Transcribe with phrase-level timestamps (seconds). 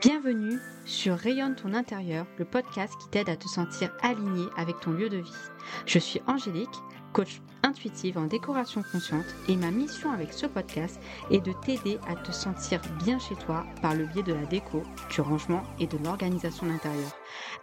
[0.00, 4.92] Bienvenue sur Rayonne ton intérieur, le podcast qui t'aide à te sentir aligné avec ton
[4.92, 5.34] lieu de vie.
[5.84, 6.70] Je suis Angélique,
[7.12, 10.98] coach intuitive en décoration consciente et ma mission avec ce podcast
[11.30, 14.82] est de t'aider à te sentir bien chez toi par le biais de la déco,
[15.10, 17.12] du rangement et de l'organisation d'intérieur.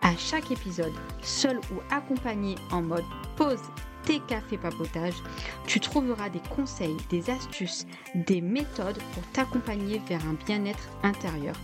[0.03, 0.93] À chaque épisode,
[1.23, 3.63] seul ou accompagné en mode pause
[4.07, 5.21] tes cafés papotage,
[5.65, 7.85] tu trouveras des conseils, des astuces,
[8.15, 11.55] des méthodes pour t'accompagner vers un bien-être intérieur.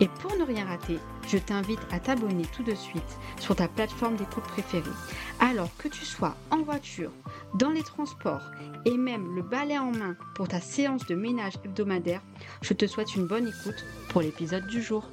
[0.00, 4.16] Et pour ne rien rater, je t'invite à t'abonner tout de suite sur ta plateforme
[4.16, 4.82] d'écoute préférée.
[5.38, 7.12] Alors que tu sois en voiture,
[7.54, 8.50] dans les transports
[8.84, 12.22] et même le balai en main pour ta séance de ménage hebdomadaire,
[12.62, 15.08] je te souhaite une bonne écoute pour l'épisode du jour.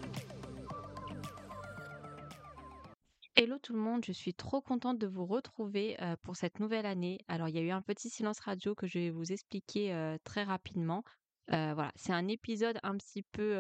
[3.42, 7.20] Hello tout le monde, je suis trop contente de vous retrouver pour cette nouvelle année.
[7.30, 10.44] Alors il y a eu un petit silence radio que je vais vous expliquer très
[10.44, 11.06] rapidement.
[11.48, 13.56] voilà, c'est un épisode un petit peu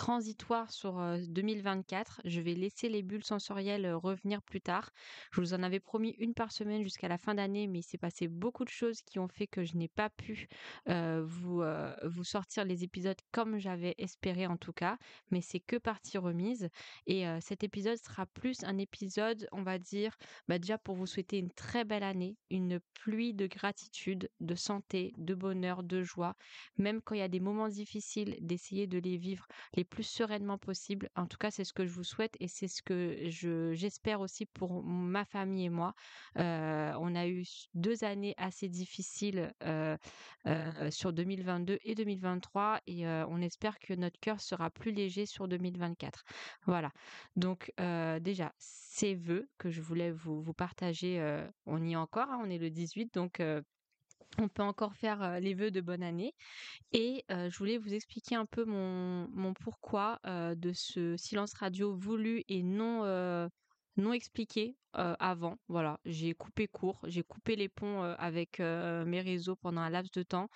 [0.00, 2.22] transitoire sur 2024.
[2.24, 4.92] Je vais laisser les bulles sensorielles revenir plus tard.
[5.30, 7.98] Je vous en avais promis une par semaine jusqu'à la fin d'année, mais il s'est
[7.98, 10.48] passé beaucoup de choses qui ont fait que je n'ai pas pu
[10.86, 11.62] vous,
[12.04, 14.96] vous sortir les épisodes comme j'avais espéré en tout cas.
[15.32, 16.70] Mais c'est que partie remise.
[17.06, 20.16] Et cet épisode sera plus un épisode, on va dire,
[20.48, 25.12] bah, déjà pour vous souhaiter une très belle année, une pluie de gratitude, de santé,
[25.18, 26.36] de bonheur, de joie.
[26.78, 29.46] Même quand il y a des moments difficiles, d'essayer de les vivre
[29.90, 31.10] plus sereinement possible.
[31.16, 34.20] En tout cas, c'est ce que je vous souhaite et c'est ce que je, j'espère
[34.20, 35.94] aussi pour ma famille et moi.
[36.38, 39.96] Euh, on a eu deux années assez difficiles euh,
[40.46, 45.48] euh, sur 2022 et 2023 et on espère que notre cœur sera plus léger sur
[45.48, 46.24] 2024.
[46.66, 46.92] Voilà.
[47.36, 47.72] Donc
[48.20, 51.20] déjà, ces vœux que je voulais vous, vous partager,
[51.66, 53.42] on y est encore, hein, on est le 18, donc
[54.38, 56.34] on peut encore faire les vœux de bonne année.
[56.92, 62.62] Et je voulais vous expliquer un peu mon, pourquoi de ce silence radio voulu et
[62.62, 63.50] non,
[63.96, 65.56] non expliqué avant.
[65.68, 70.22] Voilà, j'ai coupé court, j'ai coupé les ponts avec mes réseaux pendant un laps de
[70.22, 70.48] temps.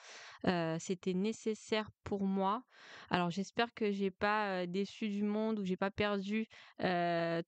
[0.79, 2.63] C'était nécessaire pour moi.
[3.11, 6.47] Alors j'espère que j'ai pas déçu du monde ou j'ai pas perdu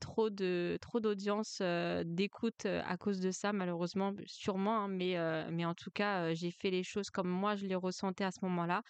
[0.00, 1.60] trop de trop d'audience
[2.04, 3.52] d'écoute à cause de ça.
[3.52, 5.16] Malheureusement, sûrement, hein, mais
[5.50, 8.38] mais en tout cas, j'ai fait les choses comme moi je les ressentais à ce
[8.42, 8.82] moment-là.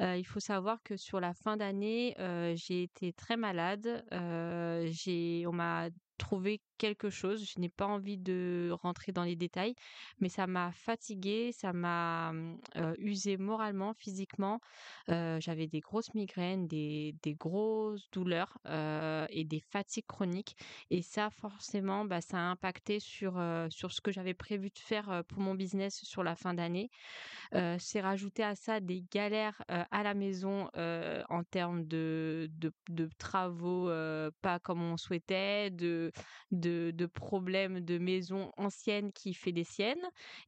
[0.00, 2.14] il faut savoir que sur la fin d'année,
[2.56, 4.04] j'ai été très malade.
[4.90, 7.44] j'ai on m'a trouvé quelque chose.
[7.44, 9.74] Je n'ai pas envie de rentrer dans les détails,
[10.20, 12.32] mais ça m'a fatiguée, ça m'a
[12.76, 14.60] euh, usé moralement, physiquement.
[15.08, 20.56] Euh, j'avais des grosses migraines, des, des grosses douleurs euh, et des fatigues chroniques.
[20.90, 25.22] Et ça, forcément, bah, ça a impacté sur, sur ce que j'avais prévu de faire
[25.28, 26.90] pour mon business sur la fin d'année.
[27.52, 32.50] C'est rajouté à ça des galères à la maison en termes de,
[32.88, 33.88] de, travaux
[34.42, 36.12] pas comme on souhaitait, de
[36.66, 40.04] de, problèmes de maison ancienne qui fait des siennes.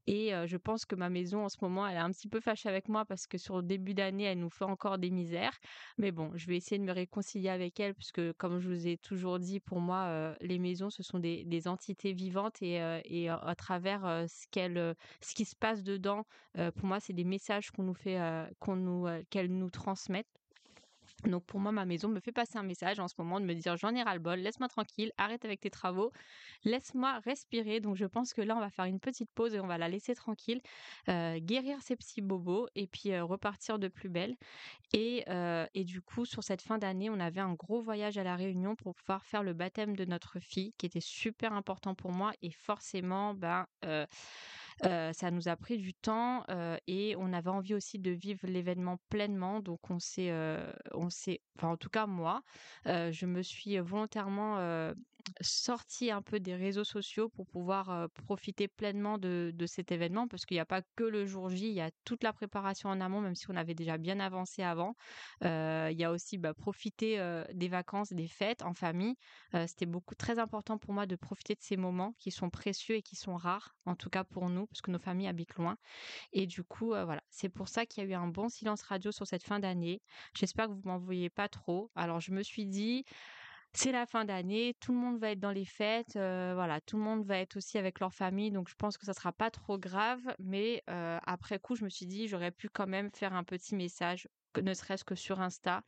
[0.06, 2.68] Et je pense que ma maison en ce moment, elle est un petit peu fâchée
[2.68, 5.56] avec moi parce que sur le début d'année, elle nous fait encore des misères.
[5.98, 8.96] Mais bon, je vais essayer de me réconcilier avec elle puisque comme je vous ai
[8.98, 14.24] toujours dit, pour moi, les maisons, ce sont des, entités vivantes et, et à travers
[14.28, 16.24] ce, qu'elle, ce qui se passe dedans,
[16.54, 18.18] pour moi, c'est des messages qu'on nous fait,
[18.58, 20.37] qu'on nous, qu'elles nous transmettent
[21.24, 23.54] donc pour moi, ma maison me fait passer un message en ce moment de me
[23.54, 26.12] dire j'en ai ras le bol, laisse-moi tranquille, arrête avec tes travaux,
[26.64, 27.80] laisse-moi respirer.
[27.80, 29.88] Donc je pense que là, on va faire une petite pause et on va la
[29.88, 30.60] laisser tranquille,
[31.06, 34.36] guérir ses petits bobos et puis repartir de plus belle.
[34.92, 35.24] Et,
[35.74, 38.76] et du coup, sur cette fin d'année, on avait un gros voyage à la Réunion
[38.76, 42.50] pour pouvoir faire le baptême de notre fille, qui était super important pour moi et
[42.50, 43.66] forcément, ben
[44.82, 46.44] ça nous a pris du temps
[46.86, 49.60] et on avait envie aussi de vivre l'événement pleinement.
[49.60, 50.32] Donc on s'est,
[50.92, 52.42] on s'est, enfin en tout cas moi,
[52.84, 54.92] je me suis volontairement
[55.40, 60.56] sorti un peu des réseaux sociaux pour pouvoir profiter pleinement de, cet événement parce qu'il
[60.56, 63.20] n'y a pas que le jour J, il y a toute la préparation en amont,
[63.20, 64.94] même si on avait déjà bien avancé avant.
[65.42, 67.18] il y a aussi bah, profiter
[67.52, 69.14] des vacances, des fêtes en famille.
[69.66, 73.02] C'était beaucoup très important pour moi de profiter de ces moments qui sont précieux et
[73.02, 75.76] qui sont rares, en tout cas pour nous, parce que nos familles habitent loin.
[76.32, 79.12] Et du coup, voilà, c'est pour ça qu'il y a eu un bon silence radio
[79.12, 80.02] sur cette fin d'année.
[80.34, 81.90] J'espère que vous m'en voyez pas trop.
[81.94, 83.04] Alors je me suis dit,
[83.72, 86.96] c'est la fin d'année, tout le monde va être dans les fêtes, euh, voilà, tout
[86.96, 89.50] le monde va être aussi avec leur famille, donc je pense que ça sera pas
[89.50, 90.20] trop grave.
[90.38, 93.76] Mais euh, après coup, je me suis dit, j'aurais pu quand même faire un petit
[93.76, 94.28] message
[94.60, 95.82] ne serait-ce que sur Insta,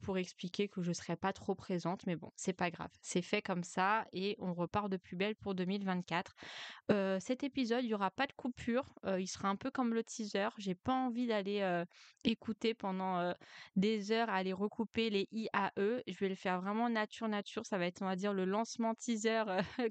[0.00, 2.06] pour expliquer que je serai pas trop présente.
[2.06, 2.90] Mais bon, c'est pas grave.
[3.00, 6.34] C'est fait comme ça et on repart de plus belle pour 2024.
[7.20, 8.94] cet épisode, il y aura pas de coupure.
[9.18, 10.48] il sera un peu comme le teaser.
[10.58, 11.84] J'ai pas envie d'aller
[12.24, 13.34] écouter pendant
[13.76, 16.02] des heures, aller recouper les IAE.
[16.06, 17.66] Je vais le faire vraiment nature nature.
[17.66, 19.44] Ça va être, on va dire, le lancement teaser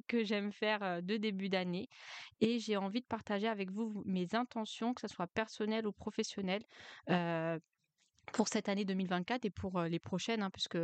[0.08, 1.90] que j'aime faire de début d'année.
[2.42, 6.64] Et j'ai envie de partager avec vous mes intentions, que ce soit personnelles ou professionnelles
[8.34, 10.78] pour cette année 2024 et pour les prochaines, hein, puisque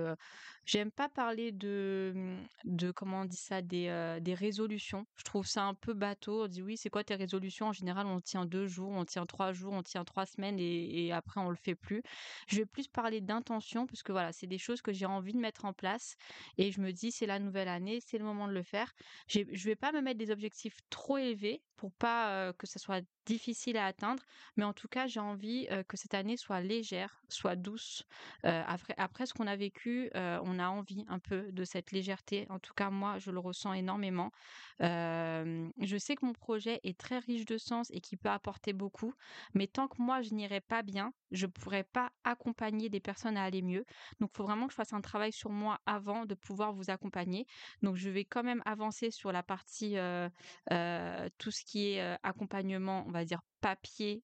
[0.66, 5.06] j'aime pas parler de, mmh, de comment on dit ça, des, des résolutions.
[5.16, 6.46] Je trouve ça un peu bateau.
[6.46, 7.68] On dit oui, c'est quoi tes résolutions?
[7.68, 11.12] En général, on tient deux jours, on tient trois jours, on tient trois semaines et,
[11.12, 12.02] après on le fait plus.
[12.48, 15.66] Je vais plus parler d'intention, puisque voilà, c'est des choses que j'ai envie de mettre
[15.66, 16.16] en place
[16.58, 18.94] et je me dis c'est la nouvelle année, c'est le moment de le faire.
[19.28, 23.78] Je vais pas me mettre des objectifs trop élevés pour pas que ça soit difficile
[23.78, 24.22] à atteindre,
[24.58, 28.04] mais en tout cas, j'ai envie que cette année soit légère, soit douce.
[28.44, 32.46] après, ce qu'on a vécu, on a envie un peu de cette légèreté.
[32.50, 34.32] En tout cas, moi, je le ressens énormément.
[34.80, 39.14] je sais que mon projet est très riche de sens et qui peut apporter beaucoup,
[39.54, 43.38] mais tant que moi, je n'irai pas bien, je ne pourrai pas accompagner des personnes
[43.38, 43.86] à aller mieux.
[44.20, 46.90] Donc, il faut vraiment que je fasse un travail sur moi avant de pouvoir vous
[46.90, 47.46] accompagner.
[47.82, 49.96] Donc, je vais quand même avancer sur la partie,
[51.38, 54.24] tout ce qui est accompagnement, va dire papier,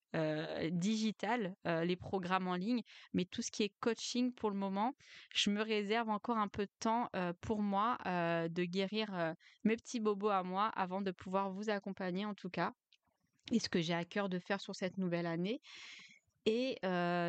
[0.71, 2.81] digital, les programmes en ligne,
[3.13, 4.95] mais tout ce qui est coaching pour le moment,
[5.33, 7.09] je me réserve encore un peu de temps
[7.39, 12.33] pour moi de guérir mes petits bobos à moi avant de pouvoir vous accompagner en
[12.33, 12.74] tout cas.
[13.51, 15.62] Et ce que j'ai à cœur de faire sur cette nouvelle année.
[16.45, 16.77] Et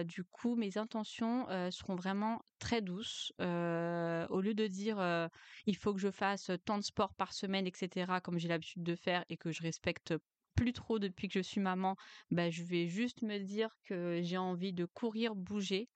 [0.04, 3.32] du coup, mes intentions seront vraiment très douces.
[3.38, 5.30] au lieu de dire
[5.66, 8.96] il faut que je fasse tant de sport par semaine, etc., comme j'ai l'habitude de
[8.96, 10.14] faire et que je respecte
[10.60, 11.96] plus trop depuis que je suis maman,
[12.30, 15.88] bah, je vais juste me dire que j'ai envie de courir, bouger,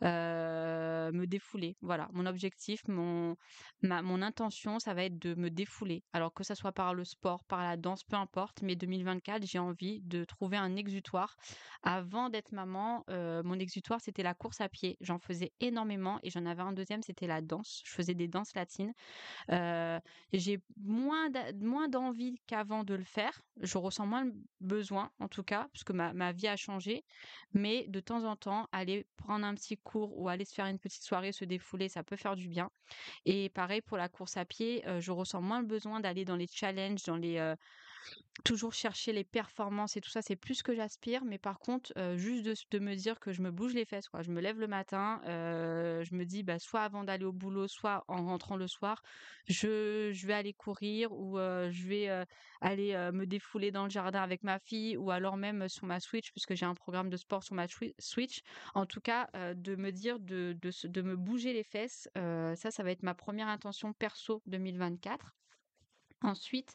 [0.00, 1.76] me défouler.
[1.82, 3.36] Voilà, mon objectif, mon,
[3.82, 6.02] mon intention, ça va être de me défouler.
[6.12, 9.58] Alors que ça soit par le sport, par la danse, peu importe, mais 2024, j'ai
[9.58, 11.36] envie de trouver un exutoire.
[11.82, 14.96] Avant d'être maman, mon exutoire, c'était la course à pied.
[15.00, 17.82] J'en faisais énormément et j'en avais un deuxième, c'était la danse.
[17.84, 18.92] Je faisais des danses latines.
[20.32, 23.42] j'ai moins d'envie qu'avant de le faire.
[23.60, 27.04] Je ressens moins le besoin, en tout cas, puisque ma, ma vie a changé.
[27.52, 30.78] Mais de temps en temps, aller prendre un petit cours ou aller se faire une
[30.78, 32.70] petite soirée, se défouler, ça peut faire du bien.
[33.24, 36.46] Et pareil pour la course à pied, je ressens moins le besoin d'aller dans les
[36.46, 37.54] challenges, dans les
[38.44, 41.24] toujours chercher les performances et tout ça, c'est plus que j'aspire.
[41.24, 44.08] Mais par contre, juste de, me dire que je me bouge les fesses.
[44.20, 48.04] Je me lève le matin, je me dis, bah, soit avant d'aller au boulot, soit
[48.08, 49.02] en rentrant le soir,
[49.46, 52.24] je, vais aller courir ou je vais
[52.60, 56.30] aller me défouler dans le jardin avec ma fille ou alors même sur ma Switch,
[56.32, 57.66] puisque j'ai un programme de sport sur ma
[57.98, 58.42] Switch.
[58.74, 60.56] En tout cas, de me dire de,
[61.02, 65.34] me bouger les fesses, ça, ça va être ma première intention perso 2024.
[66.22, 66.74] Ensuite,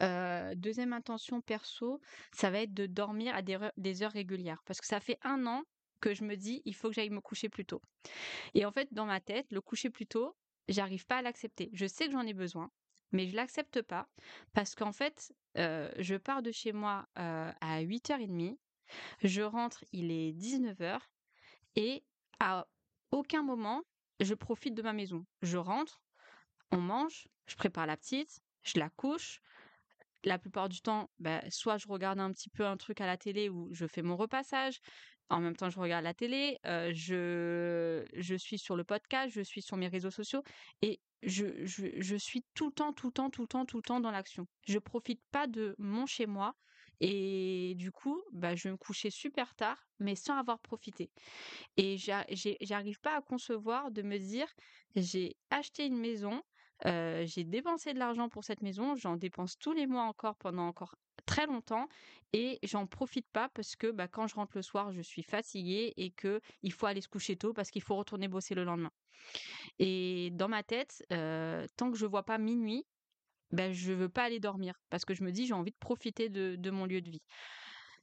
[0.00, 2.00] deuxième intention perso,
[2.32, 4.62] ça va être de dormir à des, heures régulières.
[4.64, 5.62] Parce que ça fait un an
[6.00, 7.80] que je me dis, il faut que j'aille me coucher plus tôt.
[8.54, 10.36] Et en fait, dans ma tête, le coucher plus tôt,
[10.68, 11.70] j'arrive pas à l'accepter.
[11.72, 12.70] Je sais que j'en ai besoin,
[13.12, 14.08] mais je l'accepte pas
[14.52, 18.58] parce qu'en fait, je pars de chez moi à 8h30,
[19.22, 21.00] je rentre, il est 19h,
[21.76, 22.04] et
[22.40, 22.66] à
[23.10, 23.82] aucun moment,
[24.20, 25.24] je profite de ma maison.
[25.42, 26.02] Je rentre,
[26.70, 29.40] on mange, je prépare la petite, je la couche.
[30.24, 33.16] La plupart du temps, bah, soit je regarde un petit peu un truc à la
[33.16, 34.80] télé ou je fais mon repassage.
[35.30, 39.62] En même temps, je regarde la télé, je, je suis sur le podcast, je suis
[39.62, 40.42] sur mes réseaux sociaux
[40.82, 43.82] et je, je, suis tout le temps, tout le temps, tout le temps, tout le
[43.82, 44.46] temps dans l'action.
[44.66, 46.54] Je profite pas de mon chez moi
[47.00, 51.10] et du coup, bah, je vais me coucher super tard, mais sans avoir profité.
[51.76, 54.46] Et j'arrive pas à concevoir de me dire,
[54.94, 56.42] j'ai acheté une maison,
[56.84, 60.96] j'ai dépensé de l'argent pour cette maison, j'en dépense tous les mois encore pendant encore
[61.26, 61.88] très longtemps
[62.32, 65.92] et j'en profite pas parce que bah, quand je rentre le soir, je suis fatiguée
[65.96, 68.92] et que il faut aller se coucher tôt parce qu'il faut retourner bosser le lendemain.
[69.78, 72.84] Et dans ma tête, tant que je vois pas minuit,
[73.52, 76.28] ben je veux pas aller dormir parce que je me dis j'ai envie de profiter
[76.28, 77.22] de, mon lieu de vie.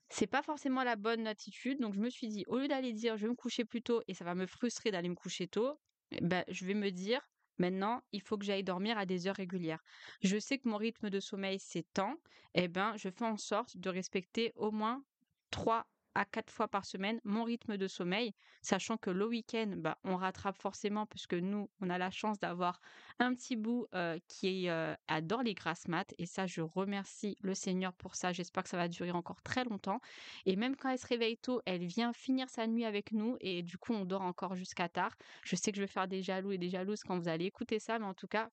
[0.09, 3.17] C'est pas forcément la bonne attitude, donc je me suis dit au lieu d'aller dire
[3.17, 5.79] je vais me coucher plus tôt et ça va me frustrer d'aller me coucher tôt,
[6.21, 7.21] ben, je vais me dire
[7.60, 9.84] Maintenant, il faut que j'aille dormir à des heures régulières.
[10.22, 12.16] Je sais que mon rythme de sommeil, c'est temps.
[12.56, 15.04] Eh ben, je fais en sorte de respecter au moins
[15.51, 15.86] trois
[16.16, 20.16] à quatre fois par semaine mon rythme de sommeil, sachant que le week-end, bah, on
[20.16, 22.82] rattrape forcément puisque nous, on a la chance d'avoir
[23.20, 23.88] un petit bout
[24.28, 24.68] qui
[25.08, 28.32] adore les grasses maths et ça, je remercie le Seigneur pour ça.
[28.32, 30.00] J'espère que ça va durer encore très longtemps.
[30.46, 33.63] Et même quand elle se réveille tôt, elle vient finir sa nuit avec nous et
[33.63, 35.16] du coup, on dort encore jusqu'à tard.
[35.44, 37.80] Je sais que je vais faire des jaloux et des jalouses quand vous allez écouter
[37.80, 38.50] ça, mais en tout cas,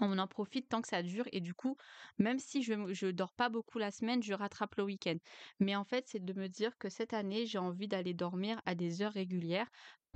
[0.00, 1.76] on en profite tant que ça dure et du coup,
[2.18, 5.16] même si je ne dors pas beaucoup la semaine, je rattrape le week-end.
[5.60, 8.74] Mais en fait, c'est de me dire que cette année, j'ai envie d'aller dormir à
[8.74, 9.68] des heures régulières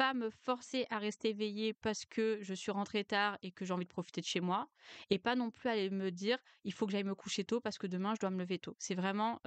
[0.03, 3.73] pas me forcer à rester éveillée parce que je suis rentrée tard et que j'ai
[3.73, 4.69] envie de profiter de chez moi,
[5.11, 7.79] et pas non plus aller me dire il faut que j'aille me coucher tôt parce
[7.79, 8.75] que demain je dois me lever tôt.
[8.81, 9.41] C'est vraiment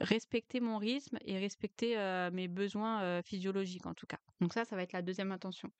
[0.00, 1.96] respecter mon rythme et respecter
[2.32, 4.20] mes besoins physiologiques en tout cas.
[4.40, 5.72] Donc ça, ça va être la deuxième intention.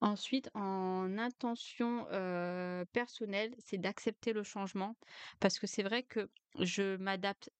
[0.00, 2.06] Ensuite, en intention
[2.92, 4.96] personnelle, c'est d'accepter le changement
[5.38, 7.52] parce que c'est vrai que je m'adapte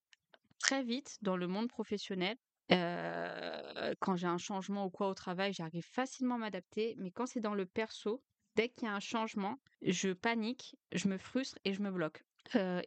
[0.59, 2.35] très vite dans le monde professionnel
[2.71, 7.41] quand j'ai un changement ou quoi au travail, j'arrive facilement à m'adapter, mais quand c'est
[7.41, 8.23] dans le perso,
[8.55, 12.23] dès qu'il y a un changement, je panique, je me frustre et je me bloque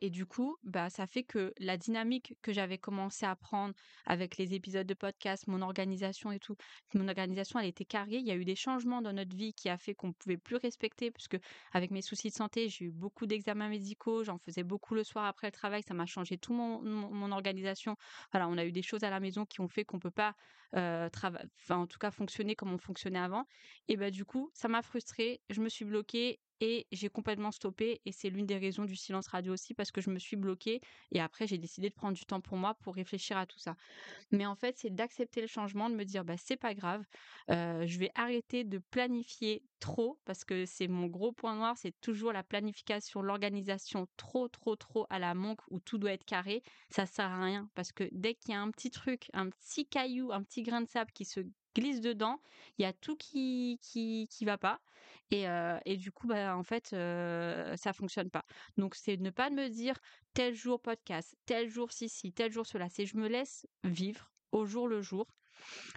[0.01, 4.37] et du coup, bah, ça fait que la dynamique que j'avais commencé à prendre avec
[4.37, 6.57] les épisodes de podcast, mon organisation et tout,
[6.95, 8.17] mon organisation, elle était carrée.
[8.17, 10.37] Il y a eu des changements dans notre vie qui a fait qu'on ne pouvait
[10.37, 11.39] plus respecter, puisque
[11.73, 15.25] avec mes soucis de santé, j'ai eu beaucoup d'examens médicaux, j'en faisais beaucoup le soir
[15.25, 17.97] après le travail, ça m'a changé tout mon, mon, organisation.
[18.33, 20.11] Voilà, on a eu des choses à la maison qui ont fait qu'on ne peut
[20.11, 20.35] pas,
[20.75, 23.47] enfin, en tout cas, fonctionner comme on fonctionnait avant.
[23.89, 28.01] Et bah, du coup, ça m'a frustrée, je me suis bloquée et j'ai complètement stoppé
[28.05, 30.81] et c'est l'une des raisons du silence radio aussi parce que je me suis bloquée
[31.11, 33.75] et après j'ai décidé de prendre du temps pour moi pour réfléchir à tout ça.
[34.31, 37.05] Mais en fait, c'est d'accepter le changement, de me dire bah c'est pas grave,
[37.49, 42.33] je vais arrêter de planifier trop parce que c'est mon gros point noir, c'est toujours
[42.33, 47.07] la planification, l'organisation trop trop trop à la manque où tout doit être carré, ça
[47.07, 50.33] sert à rien parce que dès qu'il y a un petit truc, un petit caillou,
[50.33, 51.41] un petit grain de sable qui se
[51.77, 52.41] glisse dedans,
[52.79, 54.81] il y a tout qui qui qui va pas
[55.31, 55.47] et,
[55.85, 58.45] et du coup bah en fait ça fonctionne pas.
[58.77, 59.99] Donc c'est ne pas me dire
[60.35, 64.33] tel jour podcast, tel jour ci ci, tel jour cela, c'est je me laisse vivre
[64.53, 65.27] au jour le jour.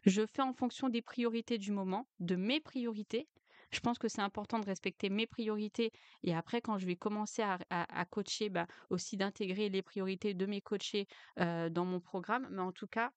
[0.06, 3.28] Je fais en fonction des priorités du moment, de mes priorités.
[3.72, 5.92] Je pense que c'est important de respecter mes priorités
[6.24, 10.46] et après quand je vais commencer à, à, coacher, bah, aussi d'intégrer les priorités de
[10.46, 12.48] mes coachés dans mon programme.
[12.50, 13.12] Mais en tout cas,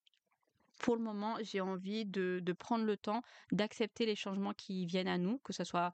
[0.80, 3.22] pour le moment, j'ai envie de, prendre le temps
[3.52, 5.92] d'accepter les changements qui viennent à nous, que ce soit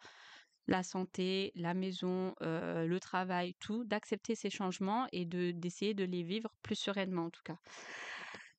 [0.69, 6.05] la santé, la maison, euh, le travail, tout, d'accepter ces changements et de d'essayer de
[6.05, 7.59] les vivre plus sereinement en tout cas.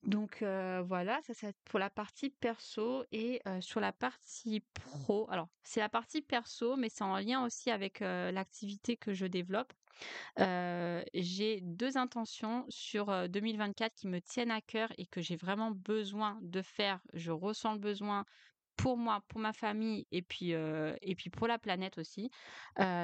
[0.04, 5.28] Donc voilà, ça c'est pour la partie perso et sur la partie pro.
[5.30, 9.74] Alors c'est la partie perso, mais c'est en lien aussi avec l'activité que je développe
[11.14, 16.38] j'ai deux intentions sur 2024 qui me tiennent à cœur et que j'ai vraiment besoin
[16.42, 17.00] de faire.
[17.14, 18.24] Je ressens le besoin
[18.76, 22.30] pour moi, pour ma famille et puis, et puis pour la planète aussi.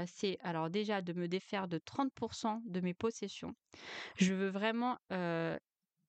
[0.06, 3.56] c'est alors déjà de me défaire de 30% de mes possessions.
[4.18, 5.00] Je veux vraiment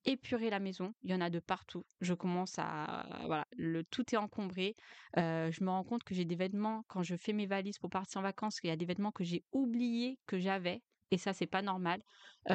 [0.05, 0.95] épurer la maison.
[1.03, 1.85] Il y en a de partout.
[2.01, 4.77] Je commence à voilà, le tout est encombré.
[5.17, 8.21] je me rends compte que j'ai des vêtements quand je fais mes valises pour partir
[8.21, 10.83] en vacances, qu'il y a des vêtements que j'ai oubliés que j'avais
[11.15, 12.03] et ça c'est pas normal.
[12.49, 12.55] Il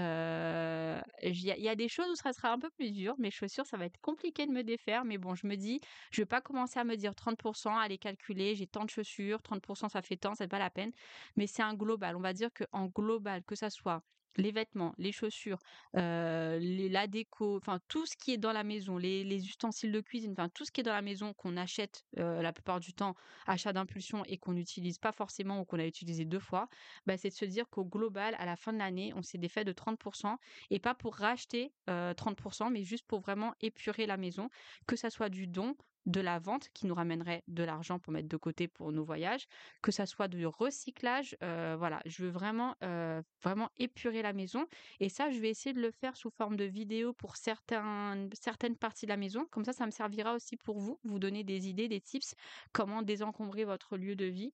[1.23, 3.15] y, a des choses où ça sera un peu plus dur.
[3.17, 5.79] Mes chaussures, ça va être compliqué de me défaire, mais bon, je me dis,
[6.11, 9.39] je vais pas commencer à me dire 30%, à les calculer, j'ai tant de chaussures,
[9.41, 10.91] 30% ça fait tant, c'est pas la peine.
[11.37, 12.15] Mais c'est un global.
[12.15, 14.03] On va dire qu'en global, que ça soit
[14.37, 15.59] les vêtements, les chaussures,
[15.93, 20.31] les, la déco, enfin tout ce qui est dans la maison, les, ustensiles de cuisine,
[20.31, 23.15] enfin tout ce qui est dans la maison qu'on achète la plupart du temps,
[23.47, 26.69] achat d'impulsion et qu'on n'utilise pas forcément ou qu'on a utilisé deux fois,
[27.05, 29.63] bah, c'est de se dire qu'au global, à la fin de l'année, on s'est défait
[29.63, 30.37] de 30%
[30.69, 34.49] et pas pour racheter 30%, mais juste pour vraiment épurer la maison,
[34.87, 35.75] que ça soit du don,
[36.09, 39.47] de la vente qui nous ramènerait de l'argent pour mettre de côté pour nos voyages,
[39.81, 41.37] que ça soit du recyclage.
[41.43, 44.65] Euh, voilà, je veux vraiment, euh, vraiment épurer la maison.
[44.99, 48.75] Et ça, je vais essayer de le faire sous forme de vidéo pour certains, certaines
[48.75, 49.45] parties de la maison.
[49.51, 52.33] Comme ça, ça me servira aussi pour vous, vous donner des idées, des tips,
[52.71, 54.51] comment désencombrer votre lieu de vie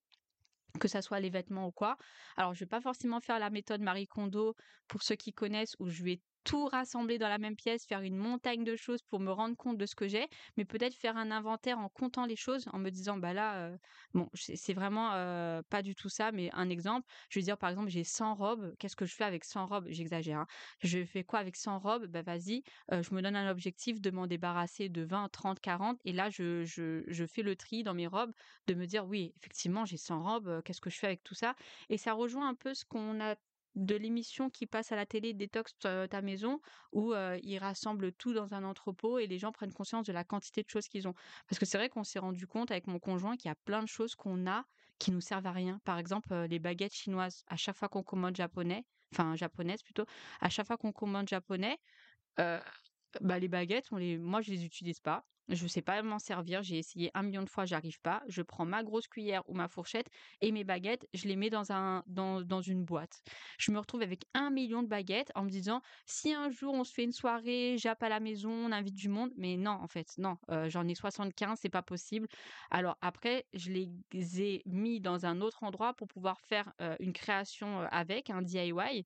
[0.78, 1.98] que ça soit les vêtements ou quoi.
[2.36, 4.58] Alors, je vais pas forcément faire la méthode Marie Kondo
[4.90, 8.16] pour ceux qui connaissent où je vais tout rassembler dans la même pièce, faire une
[8.16, 11.32] montagne de choses pour me rendre compte de ce que j'ai, mais peut-être faire un
[11.32, 13.78] inventaire en comptant les choses, en me disant, bah là, euh,
[14.14, 17.70] bon, c'est vraiment euh, pas du tout ça, mais un exemple, je veux dire, par
[17.72, 19.88] exemple, j'ai 100 robes, qu'est-ce que je fais avec 100 robes?
[19.90, 20.48] J'exagère, hein.
[20.84, 22.06] je fais quoi avec 100 robes?
[22.08, 26.00] Bah vas-y, euh, je me donne un objectif de m'en débarrasser de 20, 30, 40,
[26.06, 28.32] et là, je, je, je, fais le tri dans mes robes,
[28.68, 31.56] de me dire, oui, effectivement, j'ai 100 robes, qu'est-ce que je fais avec tout ça?
[31.90, 33.36] Et ça rejoint un peu ce qu'on a
[33.75, 36.60] de l'émission qui passe à la télé Détox ta maison
[36.91, 37.13] où
[37.44, 40.70] ils rassemblent tout dans un entrepôt et les gens prennent conscience de la quantité de
[40.70, 41.13] choses qu'ils ont.
[41.48, 43.84] Parce que c'est vrai qu'on s'est rendu compte avec mon conjoint qu'il y a plein
[43.84, 44.63] de choses qu'on a
[44.98, 45.79] qui nous servent à rien.
[45.84, 47.44] Par exemple, les baguettes chinoises.
[47.48, 50.05] À chaque fois qu'on commande japonais, enfin japonaise plutôt,
[50.39, 51.77] à chaque fois qu'on commande japonais,
[52.38, 55.25] bah, les baguettes, on moi je les utilise pas.
[55.50, 58.24] Je sais pas m'en servir, j'ai essayé un million de fois, j'arrive pas.
[58.28, 60.10] Je prends ma grosse cuillère ou ma fourchette
[60.42, 63.22] et mes baguettes, je les mets dans, un, dans, dans une boîte.
[63.60, 66.84] Je me retrouve avec un million de baguettes en me disant si un jour on
[66.84, 69.32] se fait une soirée, j'appe à la maison, on invite du monde.
[69.38, 72.28] Mais non, en fait, non, euh, j'en ai 75, c'est pas possible.
[72.72, 77.14] Alors après, je les ai mis dans un autre endroit pour pouvoir faire euh, une
[77.14, 79.06] création euh, avec, un DIY.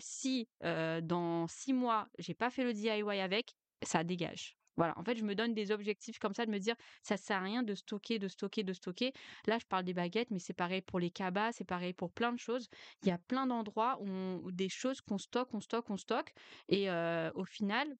[0.00, 4.56] si dans six mois, j'ai pas fait le DIY avec, ça dégage.
[4.76, 7.38] Voilà, en fait, je me donne des objectifs comme ça, de me dire, ça sert
[7.38, 9.12] à rien de stocker, de stocker, de stocker.
[9.46, 12.32] Là, je parle des baguettes, mais c'est pareil pour les cabas, c'est pareil pour plein
[12.32, 12.68] de choses.
[13.02, 16.32] Il y a plein d'endroits où, des choses qu'on stocke, on stocke, on stocke.
[16.68, 16.90] Et
[17.34, 17.96] au final,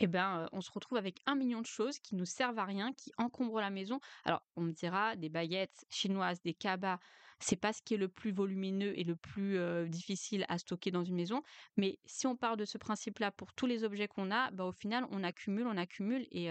[0.00, 2.92] eh ben, on se retrouve avec un million de choses qui nous servent à rien,
[2.92, 4.00] qui encombrent la maison.
[4.24, 6.98] Alors, on me dira, des baguettes chinoises, des cabas,
[7.40, 11.04] c'est pas ce qui est le plus volumineux et le plus difficile à stocker dans
[11.04, 11.42] une maison.
[11.76, 14.72] Mais si on part de ce principe-là pour tous les objets qu'on a, bah, au
[14.72, 16.26] final, on accumule, on accumule.
[16.32, 16.50] Et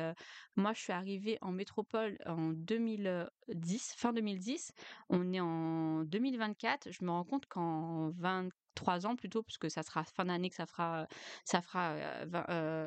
[0.55, 4.71] moi, je suis arrivée en métropole en 2010, fin 2010.
[5.09, 6.91] On est en 2024.
[6.91, 8.09] Je me rends compte qu'en
[8.77, 11.07] 23 ans plutôt, puisque ça sera fin d'année que ça fera,
[11.45, 11.95] ça fera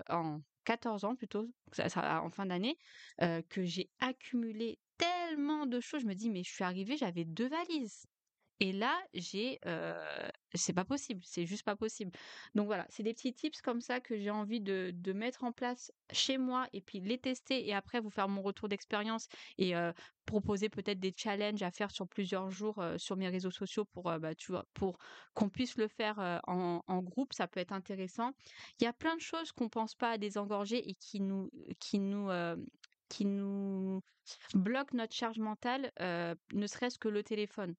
[0.09, 2.76] en 14 ans plutôt, ça en fin d'année,
[3.18, 6.02] que j'ai accumulé tellement de choses.
[6.02, 8.06] Je me dis, mais je suis arrivée, j'avais deux valises.
[8.61, 9.59] Et là, j'ai,
[10.55, 12.12] c'est pas possible, c'est juste pas possible.
[12.55, 15.93] Donc voilà, c'est des petits tips comme ça que j'ai envie de, mettre en place
[16.12, 19.73] chez moi et puis les tester et après vous faire mon retour d'expérience et
[20.26, 24.31] proposer peut-être des challenges à faire sur plusieurs jours sur mes réseaux sociaux pour, bah,
[24.75, 24.99] pour
[25.35, 28.33] qu'on puisse le faire en, en, groupe, ça peut être intéressant.
[28.79, 31.99] Il y a plein de choses qu'on pense pas à désengorger et qui nous, qui
[31.99, 32.29] nous
[33.09, 34.02] qui nous
[34.55, 37.75] bloque notre charge mentale, ne serait-ce que le téléphone.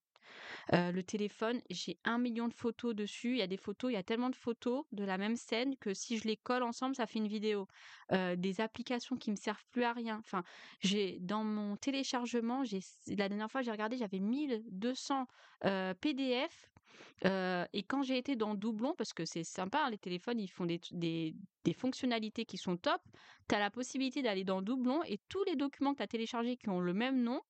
[0.71, 3.31] Le téléphone, j'ai un million de photos dessus.
[3.31, 5.75] Il y a des photos, il y a tellement de photos de la même scène
[5.77, 7.67] que si je les colle ensemble, ça fait une vidéo.
[8.11, 10.17] des applications qui me servent plus à rien.
[10.19, 10.43] Enfin,
[10.79, 15.27] j'ai dans mon téléchargement, j'ai la dernière fois j'ai regardé, j'avais 1200
[16.01, 16.71] PDF.
[17.23, 20.65] et quand j'ai été dans Doublon, parce que c'est sympa, hein, les téléphones, ils font
[20.65, 23.01] des, des, des fonctionnalités qui sont top,
[23.47, 26.57] tu as la possibilité d'aller dans Doublon et tous les documents que tu as téléchargés
[26.57, 27.41] qui ont le même nom,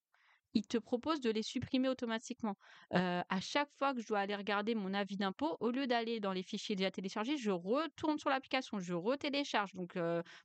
[0.54, 2.56] il te propose de les supprimer automatiquement.
[2.92, 6.34] à chaque fois que je dois aller regarder mon avis d'impôt, au lieu d'aller dans
[6.34, 9.74] les fichiers déjà téléchargés, je retourne sur l'application, je retélécharge.
[9.74, 9.98] Donc,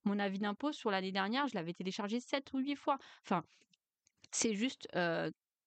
[0.04, 2.98] mon avis d'impôt sur l'année dernière, je l'avais téléchargé 7 ou 8 fois.
[3.24, 3.44] Enfin,
[4.32, 4.88] c'est juste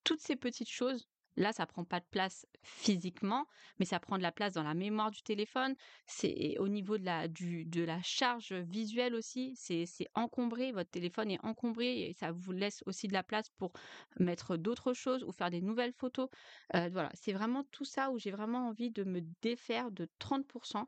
[0.03, 3.47] toutes ces petites choses Là, ça prend pas de place physiquement,
[3.79, 5.75] mais ça prend de la place dans la mémoire du téléphone.
[6.05, 9.55] C'est au niveau de la, du, de la charge visuelle aussi.
[9.55, 10.71] C'est encombré.
[10.71, 13.71] Votre téléphone est encombré et ça vous laisse aussi de la place pour
[14.19, 16.29] mettre d'autres choses ou faire des nouvelles photos.
[16.75, 20.85] Euh, voilà, c'est vraiment tout ça où j'ai vraiment envie de me défaire de 30%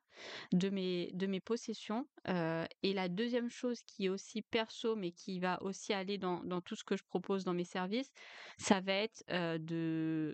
[0.51, 2.07] de mes, de mes possessions.
[2.27, 6.43] Euh, et la deuxième chose qui est aussi perso, mais qui va aussi aller dans,
[6.43, 8.11] dans tout ce que je propose dans mes services,
[8.57, 10.30] ça va être euh, de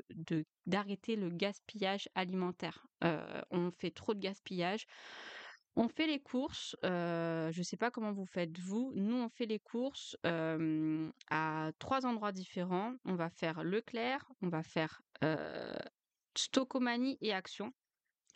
[0.65, 2.85] d'arrêter le gaspillage alimentaire.
[3.51, 4.85] on fait trop de gaspillage.
[5.79, 8.91] On fait les courses, je ne sais pas comment vous faites vous.
[8.95, 10.17] Nous, on fait les courses
[11.29, 12.95] à trois endroits différents.
[13.05, 15.01] On va faire Leclerc, on va faire
[16.35, 17.71] Stocomanie et Action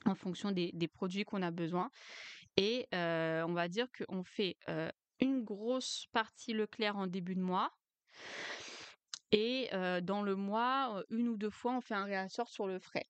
[0.06, 1.89] en fonction des, des produits qu'on a besoin.
[2.58, 4.58] Et on va dire qu'on fait
[5.19, 7.71] une grosse partie Leclerc en début de mois.
[9.32, 9.70] Et
[10.04, 13.08] dans le mois, une ou deux fois, on fait un réassort sur le frais.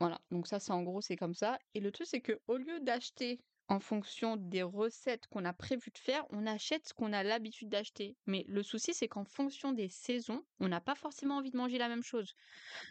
[0.00, 1.58] Voilà, donc ça, c'est en gros, c'est comme ça.
[1.74, 5.90] Et le truc, c'est que au lieu d'acheter en fonction des recettes qu'on a prévu
[5.90, 8.16] de faire, on achète ce qu'on a l'habitude d'acheter.
[8.26, 11.78] Mais le souci, c'est qu'en fonction des saisons, on n'a pas forcément envie de manger
[11.78, 12.34] la même chose.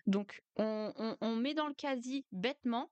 [0.05, 2.91] Donc, on, on met dans le quasi bêtement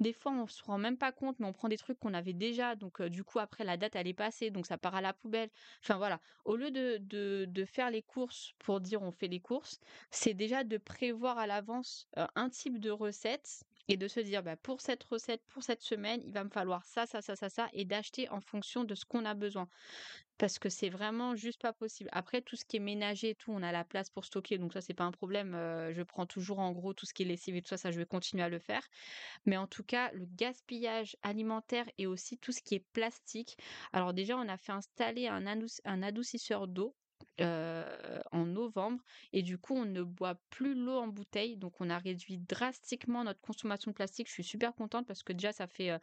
[0.00, 2.32] des fois, on se rend même pas compte, mais on prend des trucs qu'on avait
[2.32, 2.74] déjà.
[2.76, 4.50] Donc, du coup, après, la date, elle est passée.
[4.50, 5.50] Donc, ça part à la poubelle.
[5.82, 6.20] Enfin, voilà.
[6.44, 6.98] Au lieu de,
[7.46, 11.46] de, faire les courses pour dire on fait les courses, c'est déjà de prévoir à
[11.46, 15.82] l'avance un type de recette et de se dire bah, pour cette recette, pour cette
[15.82, 18.94] semaine, il va me falloir ça, ça, ça, ça, ça, et d'acheter en fonction de
[18.94, 19.68] ce qu'on a besoin.
[20.38, 22.10] Parce que c'est vraiment juste pas possible.
[22.12, 24.72] Après, tout ce qui est ménager et tout, on a la place pour stocker, donc
[24.72, 25.52] ça, c'est pas un problème.
[25.92, 27.98] je prends toujours en gros tout ce qui est lessive et tout ça, ça, je
[27.98, 28.82] vais continuer à le faire.
[29.46, 33.56] Mais en tout cas, le gaspillage alimentaire et aussi tout ce qui est plastique.
[33.92, 35.44] Alors, déjà, on a fait installer un,
[35.84, 36.96] un adoucisseur d'eau
[37.40, 41.98] en novembre et du coup, on ne boit plus l'eau en bouteille, donc on a
[41.98, 44.28] réduit drastiquement notre consommation de plastique.
[44.28, 45.98] Je suis super contente parce que déjà ça fait,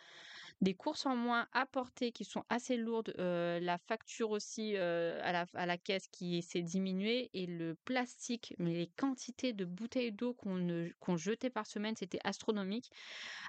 [0.62, 5.46] des courses en moins à porter qui sont assez lourdes, la facture aussi, à la
[5.54, 10.34] à la caisse qui s'est diminuée et le plastique, mais les quantités de bouteilles d'eau
[10.34, 12.90] qu'on qu'on jetait par semaine, c'était astronomique.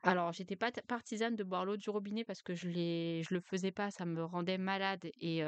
[0.03, 3.73] Alors j'étais pas partisane de boire l'eau du robinet parce que je je le faisais
[3.73, 5.43] pas, ça me rendait malade et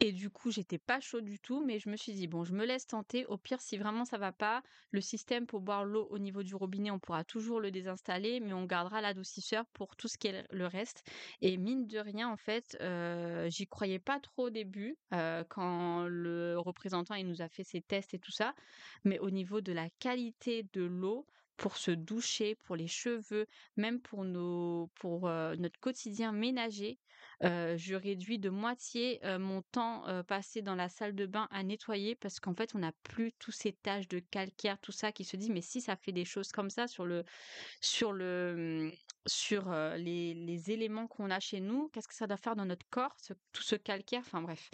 [0.00, 2.52] et du coup, j'étais pas chaude du tout, mais je me suis dit: «Bon, je
[2.54, 6.06] me laisse tenter, au pire, si vraiment ça va pas, le système pour boire l'eau
[6.10, 10.08] au niveau du robinet, on pourra toujours le désinstaller, mais on gardera l'adoucisseur pour tout
[10.08, 11.02] ce qui est le reste»
[11.40, 16.06] et mine de rien, en fait, heu, j'y croyais pas trop au début, heu, quand
[16.06, 18.54] le représentant, il nous a fait ses tests et tout ça,
[19.04, 21.26] mais au niveau de la qualité de l'eau,
[21.56, 26.98] pour se doucher, pour les cheveux, même pour nos pour, heu, notre quotidien ménager,
[27.42, 32.38] Je réduis de moitié, mon temps, passé dans la salle de bain à nettoyer parce
[32.40, 35.50] qu'en fait, on n'a plus tous ces taches de calcaire, tout ça qui se dit:
[35.50, 37.24] «Mais si ça fait des choses comme ça sur le
[37.80, 38.92] sur le, mmh,
[39.26, 42.86] sur, les les éléments qu'on a chez nous, qu'est-ce que ça doit faire dans notre
[42.90, 43.16] corps,
[43.52, 44.70] tout ce calcaire?» enfin bref.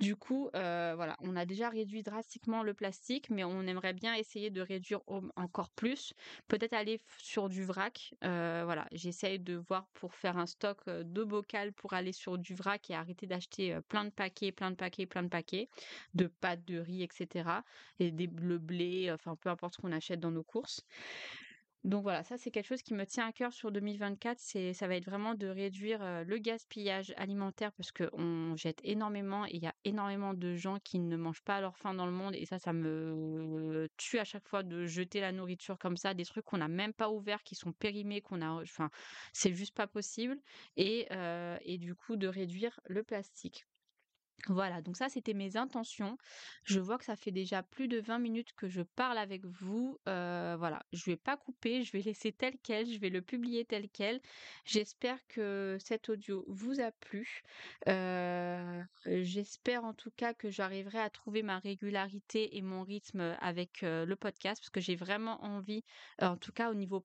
[0.00, 4.50] Du coup, voilà, on a déjà réduit drastiquement le plastique, mais on aimerait bien essayer
[4.50, 5.00] de réduire
[5.36, 6.12] encore plus.
[6.48, 11.72] Peut-être aller sur du vrac, voilà, j'essaye de voir pour faire un stock, de bocal
[11.72, 15.22] pour aller sur du vrac et arrêter d'acheter, plein de paquets, plein de paquets, plein
[15.22, 15.68] de paquets
[16.14, 17.64] de pâtes, de riz et cetera
[17.98, 20.86] et des le blé, enfin peu importe ce qu'on achète dans nos courses.
[21.88, 24.86] Donc voilà, ça c'est quelque chose qui me tient à cœur sur 2024, c'est ça
[24.86, 29.66] va être vraiment de réduire, le gaspillage alimentaire parce qu'on jette énormément et il y
[29.66, 32.44] a énormément de gens qui ne mangent pas à leur faim dans le monde et
[32.44, 36.44] ça, ça me tue à chaque fois de jeter la nourriture comme ça, des trucs
[36.44, 38.90] qu'on n'a même pas ouverts, qui sont périmés, qu'on a enfin,
[39.32, 40.36] c'est juste pas possible
[40.76, 41.08] et
[41.80, 43.64] du coup de réduire le plastique.
[44.46, 46.16] Voilà, donc ça, c'était mes intentions.
[46.64, 49.98] Je vois que ça fait déjà plus de 20 minutes que je parle avec vous.
[50.08, 53.64] Euh, voilà, je vais pas couper, je vais laisser tel quel, je vais le publier
[53.64, 54.20] tel quel.
[54.64, 57.42] J'espère que cet audio vous a plu.
[57.88, 63.82] Euh, j'espère en tout cas que j'arriverai à trouver ma régularité et mon rythme avec
[63.82, 65.82] euh, le podcast parce que j'ai vraiment envie,
[66.22, 67.04] en tout cas au niveau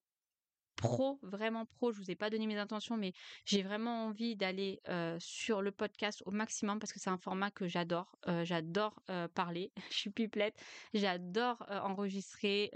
[0.76, 1.92] pro, vraiment pro.
[1.92, 3.12] Je vous ai pas donné mes intentions, mais
[3.44, 4.80] j'ai vraiment envie d'aller
[5.18, 8.16] sur le podcast au maximum parce que c'est un format que j'adore.
[8.42, 9.02] J'adore
[9.34, 9.72] parler.
[9.90, 10.54] Je suis pipelette.
[10.92, 12.70] J'adore enregistrer,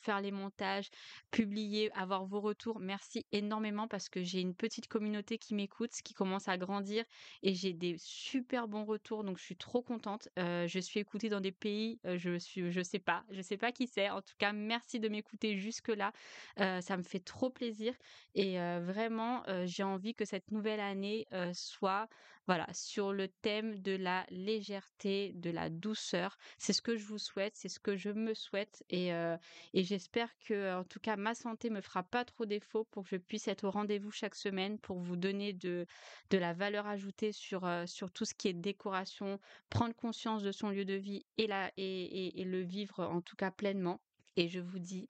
[0.00, 0.90] faire les montages,
[1.30, 2.80] publier, avoir vos retours.
[2.80, 7.04] Merci énormément parce que j'ai une petite communauté qui m'écoute, qui commence à grandir
[7.42, 9.24] et j'ai des super bons retours.
[9.24, 10.28] Donc je suis trop contente.
[10.36, 13.86] je suis écoutée dans des pays, je suis, je sais pas, je sais pas qui
[13.86, 14.10] c'est.
[14.10, 16.12] En tout cas, merci de m'écouter jusque là.
[16.56, 17.92] ça me fait trop trop plaisir
[18.34, 22.08] et vraiment j'ai envie que cette nouvelle année soit
[22.46, 26.38] voilà sur le thème de la légèreté, de la douceur.
[26.58, 30.30] C'est ce que je vous souhaite, c'est ce que je me souhaite et, et j'espère
[30.38, 33.48] que en tout cas ma santé me fera pas trop défaut pour que je puisse
[33.48, 35.86] être au rendez-vous chaque semaine pour vous donner de,
[36.30, 40.70] de la valeur ajoutée sur, sur tout ce qui est décoration, prendre conscience de son
[40.70, 44.00] lieu de vie et, la, et, et le vivre en tout cas pleinement.
[44.38, 45.08] Et je vous dis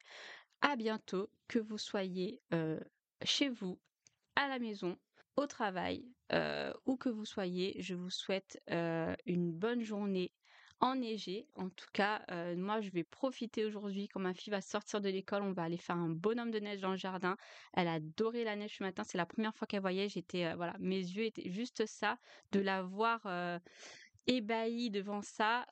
[0.61, 2.43] à bientôt, que vous soyez
[3.23, 3.79] chez vous,
[4.35, 4.99] à la maison,
[5.37, 6.05] au travail,
[6.87, 7.81] où que vous soyez.
[7.81, 10.33] Je vous souhaite une bonne journée
[10.81, 11.49] enneigée.
[11.55, 12.23] En tout cas,
[12.57, 15.43] moi, je vais profiter aujourd'hui quand ma fille va sortir de l'école.
[15.43, 17.37] On va aller faire un bonhomme de neige dans le jardin.
[17.73, 19.03] Elle a adoré la neige ce matin.
[19.05, 20.09] C'est la première fois qu'elle voyait.
[20.09, 22.19] J'étais, voilà, mes yeux étaient juste ça,
[22.53, 23.27] de la voir
[24.27, 25.67] ébahie devant ça.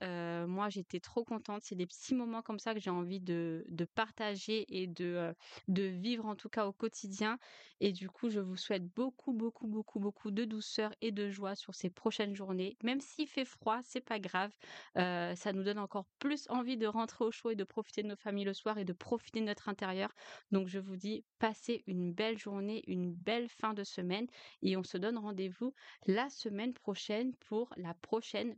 [0.47, 1.63] moi, j'étais trop contente.
[1.63, 3.65] C'est des petits moments comme ça que j'ai envie de,
[3.95, 5.35] partager et de,
[5.69, 7.39] vivre en tout cas au quotidien.
[7.81, 11.55] Et du coup, je vous souhaite beaucoup, beaucoup, beaucoup, beaucoup de douceur et de joie
[11.55, 12.77] sur ces prochaines journées.
[12.83, 14.53] Même s'il fait froid, c'est pas grave.
[14.95, 18.17] ça nous donne encore plus envie de rentrer au chaud et de profiter de nos
[18.17, 20.15] familles le soir et de profiter de notre intérieur.
[20.51, 24.27] Donc, je vous dis, passez une belle journée, une belle fin de semaine
[24.63, 25.75] et on se donne rendez-vous
[26.07, 27.95] la semaine prochaine pour la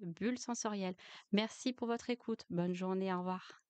[0.01, 0.95] bulle sensorielle.
[1.33, 2.45] Merci pour votre écoute.
[2.51, 3.13] Bonne journée.
[3.13, 3.63] Au revoir.